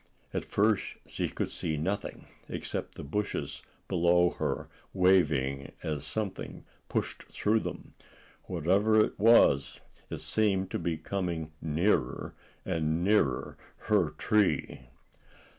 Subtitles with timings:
[0.33, 7.21] At first she could see nothing, except the bushes below her waving as something pushed
[7.25, 7.93] through them.
[8.45, 9.79] Whatever it was,
[10.09, 12.33] it seemed to be coming nearer
[12.65, 13.57] and nearer
[13.89, 14.87] her tree.